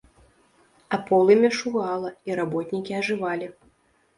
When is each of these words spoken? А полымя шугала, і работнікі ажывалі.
А 0.95 0.99
полымя 1.09 1.51
шугала, 1.59 2.09
і 2.31 2.39
работнікі 2.41 2.99
ажывалі. 3.03 3.47